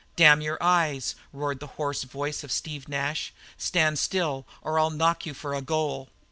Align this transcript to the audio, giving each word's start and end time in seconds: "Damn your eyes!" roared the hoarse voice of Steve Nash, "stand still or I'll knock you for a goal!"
"Damn 0.15 0.41
your 0.41 0.57
eyes!" 0.63 1.13
roared 1.31 1.59
the 1.59 1.67
hoarse 1.77 2.01
voice 2.01 2.43
of 2.43 2.51
Steve 2.51 2.87
Nash, 2.89 3.31
"stand 3.55 3.99
still 3.99 4.47
or 4.63 4.79
I'll 4.79 4.89
knock 4.89 5.27
you 5.27 5.35
for 5.35 5.53
a 5.53 5.61
goal!" 5.61 6.09